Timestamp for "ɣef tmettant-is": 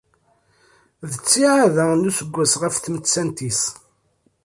2.61-3.61